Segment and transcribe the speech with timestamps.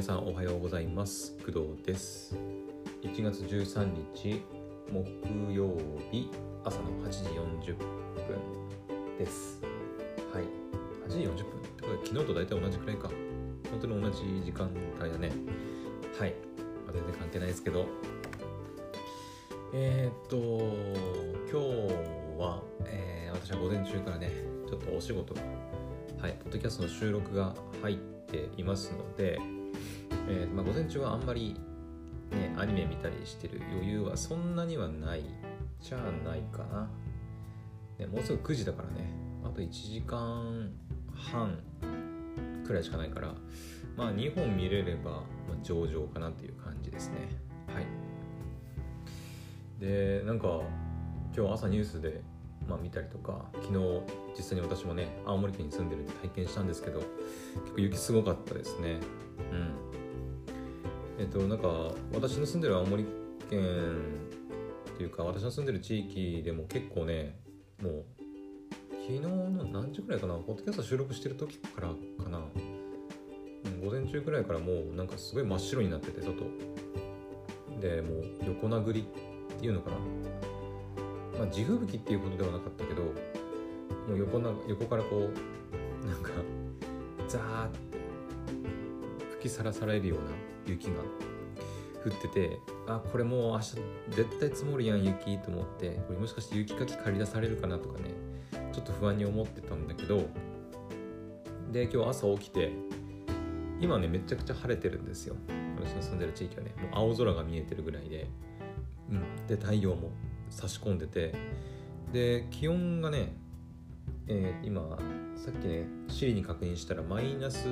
[0.00, 1.36] 皆さんおはようございます。
[1.44, 2.34] 工藤です。
[3.02, 4.42] 1月13日
[4.90, 5.76] 木曜
[6.10, 6.30] 日
[6.64, 7.24] 朝の8時
[7.68, 7.86] 40分
[9.18, 9.60] です。
[10.32, 10.44] はい。
[11.06, 11.34] 8時40分？
[11.34, 13.10] ってことで昨日と大体同じくらいか。
[13.70, 15.32] 本当に同じ時間帯だね。
[16.18, 16.34] はい、
[16.86, 17.84] まあ、全然関係ないですけど。
[19.74, 20.36] えー、っと
[21.52, 24.30] 今日は、えー、私は午前中からね
[24.66, 25.42] ちょっとお仕事が
[26.22, 29.38] はいポッドキャストの収録が入っていますので、
[30.30, 31.56] えーまあ、午前中はあんまり
[32.30, 35.24] ねアニメ見たりしてる余裕はそんなにはない
[35.80, 36.88] じゃないかな、
[37.98, 39.10] ね、もうすぐ9時だからね。
[39.42, 40.70] あと1時間
[41.12, 41.58] 半
[42.64, 43.34] くらいしかないから
[43.96, 45.24] まあ2本見れれば、ま、
[45.62, 47.16] 上々かなっていう感じですね。
[47.74, 47.86] はい。
[49.80, 50.60] でなんか
[51.36, 52.20] 今日朝ニュースで、
[52.68, 53.72] まあ、見たりとか昨日
[54.36, 57.08] 実際に私もね青森県に住んでるんで体験したんですけど結
[57.74, 59.00] 構雪すごかったですね。
[59.50, 59.99] うん。
[61.20, 61.68] えっとなんか
[62.14, 63.04] 私の住んでる青森
[63.50, 63.60] 県
[64.94, 67.38] っていうか私の住んでる地域でも結構ね
[67.82, 68.04] もう
[69.02, 71.88] 昨日の何時くらいかなポッドキャスト収録してる時から
[72.24, 72.40] かな、
[73.84, 76.44] 午前中くらいからもうなんかすごい真っ白になってて外。
[77.80, 79.96] でもう横殴りっていうのかな。
[81.38, 83.12] まあ地吹雪っていうことではなかったけども
[84.14, 86.30] う横な横からこうなんか
[87.28, 87.98] ザーって
[89.32, 90.24] 吹きさらされるような
[90.70, 91.00] 雪が
[92.04, 93.64] 降っててあこれもう明日
[94.10, 98.10] 絶対積もるやん雪と思ってこれもしかして雪かき借り出されるかなとかね
[98.72, 100.28] ちょっと不安に思ってたんだけど
[101.70, 102.72] で今日朝起きて
[103.80, 105.36] 今ねめちゃくちゃ晴れてるんですよ。
[105.76, 108.28] 私の住んでる地域はねもう青空が見えてるぐらいで、
[109.08, 110.10] うん、で太陽も
[110.50, 111.34] 差し込んでて
[112.12, 113.34] で気温がね、
[114.26, 114.98] えー今
[115.36, 117.66] さっきねシリに確認したらマイナス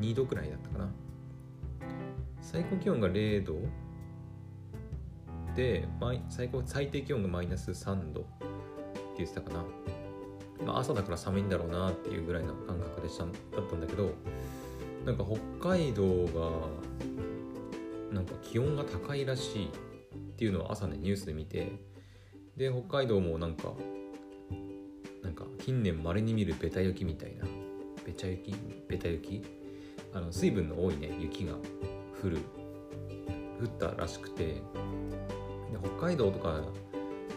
[0.00, 0.88] 2度くらいだったかな。
[2.42, 3.56] 最高気温が0度
[5.54, 5.86] で
[6.28, 8.28] 最高最低気温がマイナス3度って
[9.18, 9.64] 言ってたかな、
[10.64, 13.34] まあ、朝だから寒いんだろうなっていうぐらいの感覚でしただっ
[13.68, 14.12] たんだけど
[15.04, 16.50] なんか北海道が
[18.12, 19.70] なんか気温が高いらしいっ
[20.36, 21.72] ていうのを朝ねニュースで見て
[22.56, 23.72] で北海道もなんか
[25.22, 27.44] なんか近年まれに見るベタ雪みたいな
[28.04, 28.54] ベチャ雪
[28.88, 29.44] ベタ雪？
[30.12, 31.54] あの水分の多いね雪が。
[32.22, 32.38] 降る
[33.60, 34.62] 降ったらしくてで
[35.82, 36.60] 北海道とか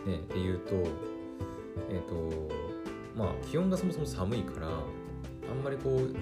[0.06, 0.76] ねで言うと
[1.90, 2.50] えっ、と
[3.16, 6.16] まあ気温がそもそも寒いからあんまりこう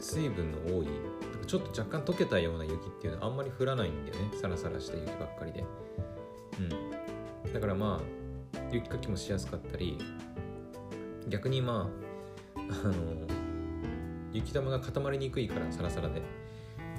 [0.00, 0.88] 水分の多い
[1.46, 4.30] ちょっと若干溶けたような雪っていうのはあんまり降らないんだよね。
[4.40, 5.64] サラサラした雪ばっかりで。
[7.44, 7.52] うん。
[7.52, 9.98] だからまあ雪かきもしやすかったり
[11.28, 11.90] 逆にま
[12.56, 12.94] ああの
[14.32, 16.22] 雪玉が固まりにくいからサラサラで。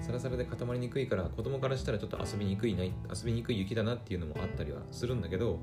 [0.05, 5.57] サラサラで固まりにくいから子供からしたらちょっと遊びにくいない遊びにくい雪だなっていうのもあったりはするんだけど、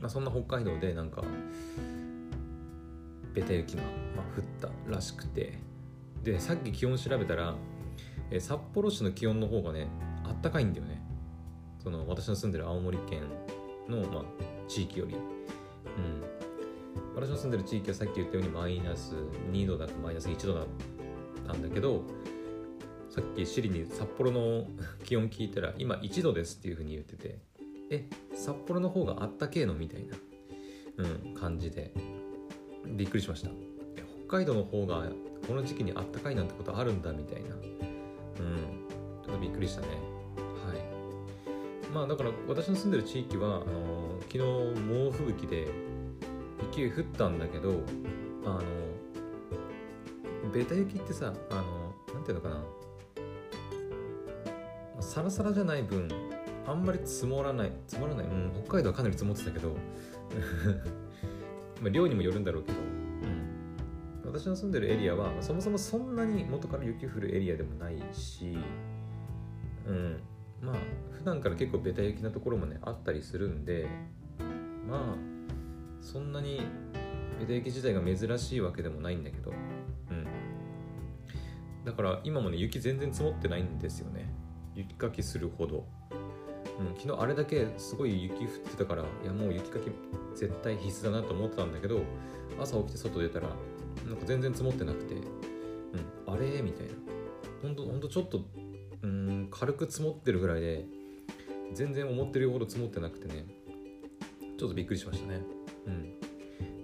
[0.00, 1.24] まあ、そんな北海道でなんか
[3.34, 3.82] ベタ雪が、
[4.14, 5.58] ま、降ったらしくて
[6.22, 7.54] でさっき気温調べたら、
[8.30, 9.88] え札幌市の気温の方がね
[10.24, 11.00] あったかいんだよね。
[11.82, 13.22] その私の住んでる青森県
[13.88, 14.24] の、まあ、
[14.66, 15.22] 地域より、うん、
[17.14, 19.14] 私の住んでる地域はさっき言ったようにマイナス
[19.52, 20.66] 2度だとマイナス1度だっ
[21.46, 22.02] たんだけど
[23.16, 24.66] さっきシリに札幌の
[25.02, 27.38] 気温聞いたら今1度ですっていうふうに言ってて
[27.88, 30.16] え札幌の方があったけえのみたいな、
[30.98, 31.94] うん、感じで
[32.86, 33.50] びっくりしました。
[34.28, 35.08] 北海道の方が
[35.46, 37.62] この時期にあったかいなんてことあるんだみたいなうん
[39.24, 39.86] ちょっとびっくりしたね。
[39.86, 41.94] はい。
[41.94, 44.38] まあだから私の住んでる地域はあの昨日
[44.82, 45.68] 猛吹雪で
[46.74, 47.82] 雪降ったんだけど
[48.44, 48.62] あの
[50.52, 52.62] ベタ雪ってさあのなんていうのかな
[55.16, 56.10] サラサラじゃない分
[56.66, 59.70] あんまり積もらない積もらない、うん、北海道はかなり積もってたけど。
[61.80, 62.78] まあ量にもよるんだろうけど、
[64.24, 68.58] うん、私の住んでるエリアはそもそもそんなに元から雪降るエリアでもないし、
[69.86, 70.20] うん、
[70.60, 70.74] まあ
[71.12, 73.88] 普段から結構ベタ雪なところもねあったりするんで
[74.86, 75.14] まあ
[76.02, 76.60] そんなに
[77.40, 79.50] ベタ雪自体が珍しいわけでもないんだけど、
[80.10, 80.26] うん、
[81.86, 84.25] だから今もね雪全然積もってないんですよね。
[84.76, 85.86] 雪かきするほど、
[86.78, 89.90] うん、昨日あれだけすごい雪降ってたからいやもう雪かき
[90.34, 92.02] 絶対必須だなと思ってたんだけど
[92.60, 93.48] 朝起きて外出たら
[94.06, 95.22] なんか全然積もってなくて、うん、
[96.32, 96.60] あれ？
[96.62, 96.92] みたいな。
[97.62, 98.44] ほんとほんとちょっと
[99.02, 100.84] うん軽く積もってるぐらいで
[101.72, 103.46] 全然思ってるほど積もってなくてね
[104.58, 105.40] ちょっとびっくりしましたね。
[105.86, 106.12] うん。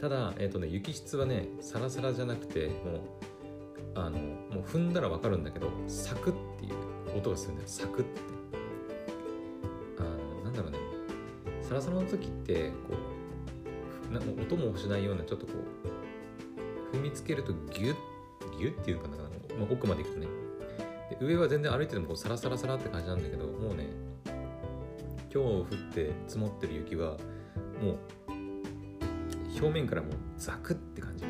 [0.00, 2.78] ただ、えっとね、雪質はねサラサラじゃなくてもう
[3.94, 6.91] あのもう踏んだら分かるんだけどサクっていう。
[7.16, 7.68] 音がするんだよ。
[7.68, 8.20] サクッて
[9.98, 10.78] あのなんだろうね。
[11.62, 12.94] サラサラの時ってこ
[14.10, 15.52] うな音もしないようなちょっとこ
[16.92, 17.96] う踏みつけるとギュッ
[18.58, 19.28] ギュッっていうかな、まあ、
[19.70, 20.26] 奥まで行くとね。
[21.10, 23.86] で上は全然歩いててもこうサラサラサラって感じなんだけどもうね
[25.32, 27.16] 今日降って積もってる雪は
[27.82, 27.98] もう
[29.52, 31.24] 表面からもうザクって感じ。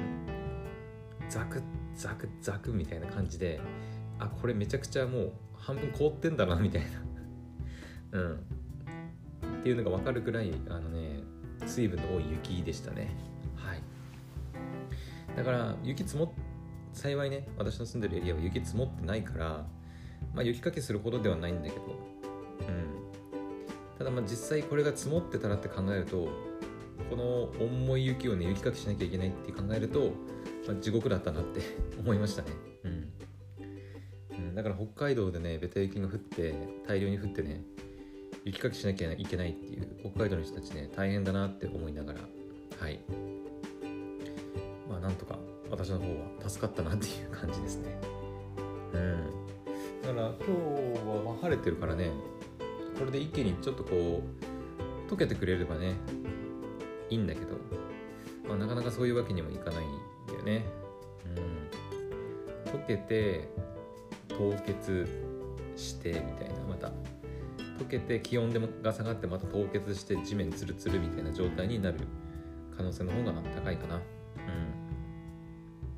[1.29, 1.63] ザク
[1.95, 3.59] ザクザクみたいな感じで
[4.19, 5.33] あこれめちゃくちゃもう
[5.63, 6.89] 半分凍ってんだなみたいな。
[8.21, 8.35] うん。
[9.61, 11.23] っていうのが分かるくらいあのね
[11.67, 13.15] 水分の多い雪でしたね。
[13.55, 13.83] はい。
[15.37, 16.29] だから雪積もっ
[16.93, 19.67] 幸いね私の住んでるエリアは雪積もってないから
[20.35, 21.83] まあ雪かけするほどではないんだけど。
[21.87, 23.99] うん。
[23.99, 26.29] ただまあ実際これが積もってたらって考えると
[27.09, 30.13] この重い雪をね雪かきしなきゃいけないって考えると、
[30.67, 31.61] まあ、地獄だったなって
[31.99, 32.49] 思いましたね、
[32.85, 33.13] うん、
[34.55, 36.55] だから北海道でねベタ雪が降って
[36.87, 37.63] 大量に降ってね
[38.45, 42.21] 雪かきしなきゃいけないっていう北海道の人たちね大変だなって思いながら
[42.81, 42.99] はい。
[44.89, 45.39] まあなんとか
[45.71, 47.97] 私の方は助かったなっていう感じですね。
[48.93, 49.31] うん。
[50.03, 50.47] だから今
[51.23, 52.11] 日は晴れてるからね
[52.99, 54.23] これで一気にちょっとこ
[55.09, 55.95] う溶けてくれればね
[57.09, 57.57] いいんだけど、
[58.49, 59.89] まあ、なかなかそういうわけにもいかないん
[60.27, 60.65] だよね。
[62.67, 62.73] うん。
[62.73, 63.49] 溶けて
[64.37, 65.07] 凍結
[65.77, 66.89] してみたいなまた
[67.79, 71.99] 溶けて気温でもが下がってまた凍結して地面ツルツルみたいな状態になる
[72.77, 73.97] 可能性の方が高いかな。
[73.97, 74.03] うん。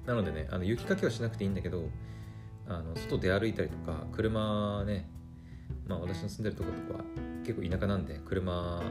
[0.07, 1.89] なのでねあの雪かきはしなくていいんだけど
[2.67, 5.09] あの外出歩いたりとか車ね
[5.87, 7.05] まあ私の住んでるとことかは
[7.45, 8.83] 結構田舎なんで車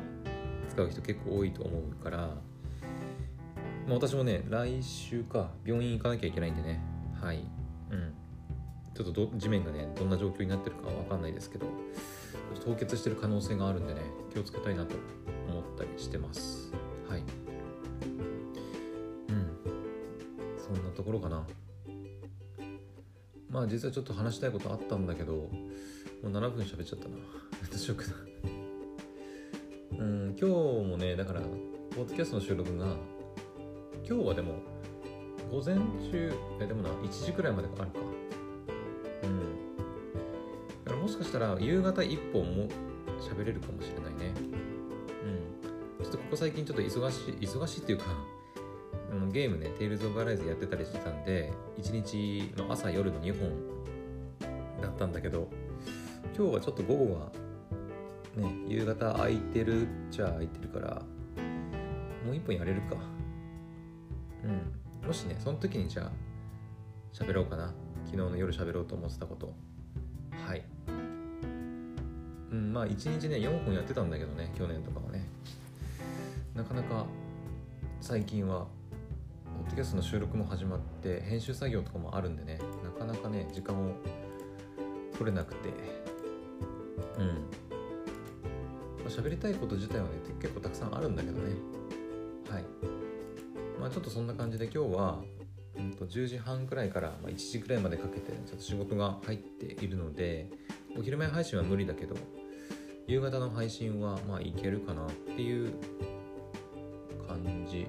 [0.70, 2.34] 使う人結構多いと思うから、ま
[3.92, 6.82] あ、私もね来週か病院行かなきゃいけないんでね。
[7.22, 7.46] はい。
[7.92, 8.14] うん。
[8.96, 11.68] ちょっと地面がねどんな状況になってるかは分かんないですけど
[12.64, 14.02] 凍結してる可能性があるんでね
[14.32, 14.96] 気をつけたいなと
[15.50, 16.72] 思ったりしてます
[17.10, 17.24] はい
[19.30, 19.58] うん
[20.58, 21.46] そんなところかな
[23.50, 25.50] まあ実はちょっと話したいことあったんだけど
[26.24, 27.18] もう7分喋っちゃったな。
[27.18, 27.22] ど
[27.76, 28.16] うしようかな。
[30.00, 30.56] うん、今日
[30.90, 31.42] もね、だから、
[31.94, 32.96] ポッドキャストの収録が、
[34.08, 34.54] 今日はでも、
[35.52, 35.76] 午前
[36.10, 38.00] 中、え、でもな、1時くらいまであるか。
[41.24, 42.68] したら、夕方1本も
[43.20, 44.34] 喋れるかもしれないね。
[46.00, 46.04] うん。
[46.04, 48.06] ちょっとここ最近ちょっと忙しい、忙しいっていうか、
[49.32, 53.52] ゲームね、テイルズ・オブ・アライズやってたりしてたんで、1日の朝夜の2本
[54.82, 55.48] だったんだけど、
[56.36, 57.32] 今日はちょっと午後は
[58.36, 61.04] ね夕方空いてるっちゃ空いてるから
[62.26, 62.96] もう一本やれるか。
[64.44, 65.08] うん。
[65.08, 66.12] もしねその時にじゃあ
[67.14, 67.74] 喋ろうかな。
[68.06, 69.54] 昨日の夜喋ろうと思ってたこと。
[70.48, 70.64] はい。
[72.54, 75.26] うんまあ一日ね4本やってたんだけどね去年とかはね。
[76.54, 77.08] なかなか
[78.00, 78.68] 最近は
[79.58, 83.96] ポッドキャストの収録も始まって編集作業とかもあるんでねなかなかね時間を
[85.18, 85.70] 取れなくて。
[87.18, 87.28] うん。
[87.28, 87.34] ま
[89.08, 90.10] あ、喋りたいこと自体はね
[90.40, 91.56] 結構たくさんあるんだけどね。
[92.50, 92.64] はい。
[93.80, 95.24] まあちょっとそんな感じで今日は、
[95.76, 100.52] うんと、10時半くらいから、まあ、1時くらいまでかけてちょっと仕事が入っているので
[100.98, 102.16] お昼前配信は無理だけど
[103.08, 105.74] 夕方の配信はまあいけるかなっていう
[107.28, 107.86] 感じ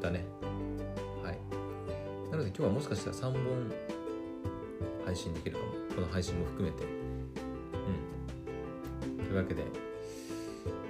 [0.00, 0.26] だね。
[1.22, 1.38] はい。
[2.30, 3.72] なので今日はもしかしたら3本
[5.04, 5.72] 配信できるかも。
[5.94, 6.84] この配信も含めて。
[6.84, 6.86] う
[9.14, 9.16] ん。
[9.24, 9.64] というわけで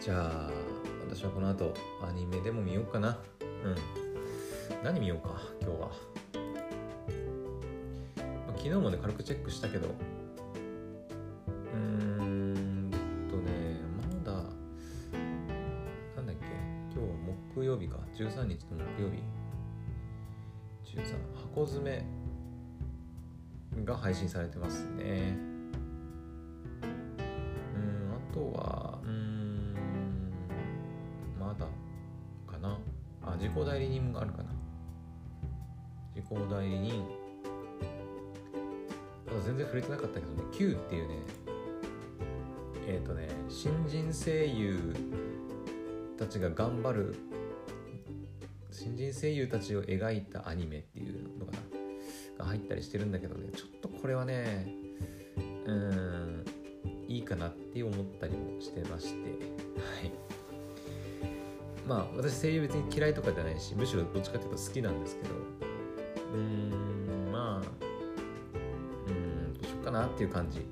[0.01, 0.51] じゃあ
[1.09, 3.21] 私はこの後アニメでも見ようかな。
[3.41, 3.77] うん。
[4.83, 5.93] 何見ようか今日は、
[8.57, 9.95] 昨日もね軽くチェックしたけど
[17.93, 18.01] か。
[18.15, 19.23] 13日の木曜日。
[20.99, 21.17] 13
[21.55, 22.05] 箱詰め
[23.85, 25.37] が配信されてますね。
[26.83, 29.75] うんあとはうん
[31.39, 31.67] まだ
[32.51, 32.79] かな。
[33.23, 34.51] あ自己代理人があるかな。
[36.15, 37.05] 自己代理人。
[39.27, 40.43] ただ全然触れてなかったけどね。
[40.53, 41.15] Q っていうね
[42.87, 44.95] えっ、ー、とね新人声優
[46.19, 47.17] たちが頑張る
[48.73, 51.59] 新人声優たちを描いたアニメっていうのかな
[52.39, 54.67] が入ったりしてるんだけどねちょっとこれはね
[55.67, 56.45] うん
[57.09, 59.37] いいかなって思ったりもしてましては
[60.03, 60.13] い。
[61.87, 67.85] まあ私声優別に嫌いとかじゃないしむしろどっちかっていうと好きなんですけどうーんまあ
[69.07, 70.67] うんどうしようかなっていう感じ。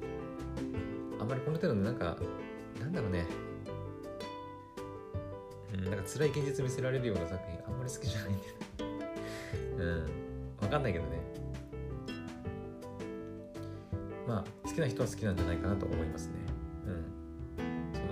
[1.20, 2.16] あんまりこの手のなんか
[2.80, 3.26] なんだろうね
[5.88, 8.54] なんか辛い現実見せられるような作品あんまり好きじゃないんだよ
[9.78, 10.20] うん
[10.60, 11.18] 分かんないけどね。
[14.28, 16.34] まあ好きな人は好きなんじゃないかなと思いますね。
[16.86, 17.94] うん。
[17.94, 18.06] その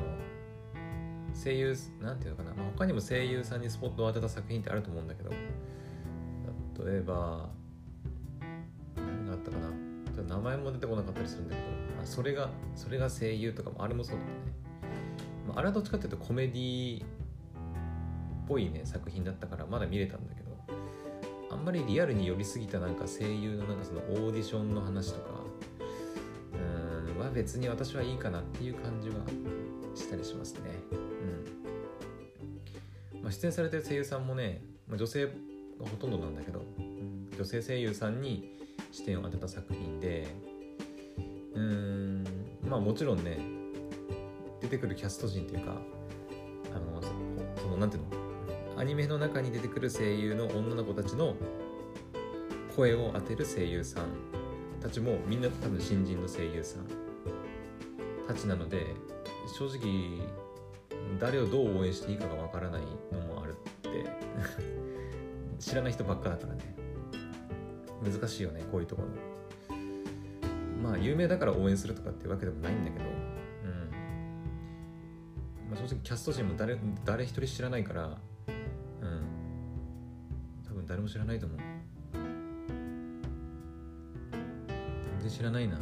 [1.45, 5.31] 声優なんていうのかな、まあ、他にも声優さんにスポットを当てた作品ってあると思うんだけど。
[6.85, 7.51] 例えば
[8.97, 9.69] 何があったかな。
[10.15, 11.69] ちょっと名前も出てこなかったりするんだけど。
[12.03, 14.53] あそれがそれが声優とかもあれもそうだったね、
[15.49, 17.07] まあ、あれはどっちかっていうとコメディっ
[18.49, 20.49] ぽいね作品だったからまだ見れたんだけど
[21.51, 25.27] あんまりリアルに寄りすぎたなんか声優のなんかそのオーディションの話とか
[26.55, 26.57] う
[27.19, 29.17] んは別に私はいいかなっていう感じは
[29.95, 30.61] したりしますね。
[33.13, 35.31] うん、まあ、出演されてる声優さんもね、まあ、女性が
[35.81, 36.63] ほとんどなんだけど、
[37.37, 38.57] 女性声優さんに
[38.93, 40.29] 視点を当てた作品で
[41.55, 42.25] うーん
[42.69, 43.39] まあもちろんね
[44.61, 45.73] 出てくるキャスト陣っていうか
[46.75, 47.03] あの
[47.57, 48.18] そのなんていうの？
[48.79, 51.35] アニメの中に出てくる声優の女の子たちの
[52.77, 54.05] 声を当てる声優さん
[54.81, 56.87] たちもみんな多分新人の声優さん
[58.29, 58.95] たちなので
[59.59, 60.21] 正直
[61.19, 64.05] 誰をどう応援していいかがわからないのもあるって
[65.59, 66.77] 知らない人ばっかだからね。
[68.01, 69.09] 難しいよねこういうところ。
[70.81, 73.05] まあ有名だから応援するとかっていうわけでもないんだけど。
[73.05, 73.11] うん、
[75.69, 78.21] まあ、正直キャスト陣も誰誰一人知らないから
[80.89, 81.59] 誰も知らないと思う
[85.03, 85.79] 全然知らないな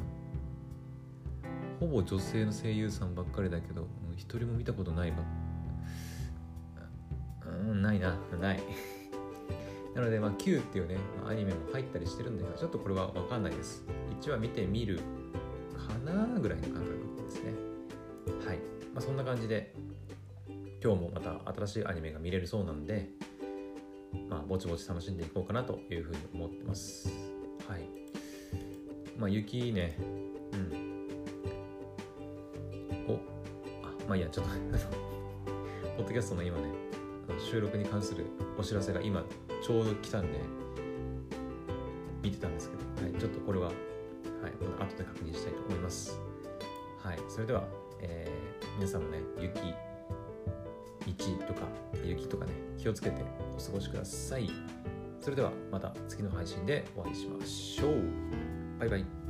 [1.81, 3.87] ほぼ女性の声優さんばっかりだけど
[4.17, 5.19] 一人も見たことないば
[7.47, 8.61] うんないなない
[9.95, 13.83] なので、まあ、Q っていうね、アニメも入ったりしてるんだけど、ちょっとこれはわかんないです。
[14.21, 15.01] 1話見てみる
[15.75, 16.93] かなぐらいの感覚
[17.25, 17.53] ですね。
[18.47, 18.59] はい。
[18.93, 19.75] まあ、そんな感じで、
[20.85, 23.09] 今日もまた新しいアニメが見れるそうなんで、
[24.29, 27.09] まあ、ぼちぼち楽しんでいこうかなというふうに思ってます。
[27.69, 27.89] はい。
[29.19, 29.97] まあ、雪ね、
[30.53, 31.09] うん。
[33.09, 33.15] お、
[33.87, 34.51] あ、まあいいや、ちょっと、
[35.97, 36.65] ポッドキャストの今ね、
[37.39, 38.27] 収録に関する
[38.59, 39.25] お知らせが今
[39.63, 40.39] ちょうど来たんで
[42.23, 43.75] 見てたんですけど、はい、ちょっとこれは、はい、
[44.79, 46.21] 後で確認したいと思います。
[46.99, 47.67] はい、それでは、
[48.01, 48.37] えー
[48.77, 49.75] 皆さんもね、雪、
[51.07, 51.63] 1とか
[52.05, 53.23] 雪とかね、気をつけて
[53.57, 54.51] お過ごしください。
[55.21, 58.03] それではまた次の配信でお会いしましょう。
[58.79, 59.26] バイバイ。